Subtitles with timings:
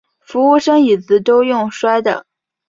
[0.19, 2.25] 服务生椅子都用摔的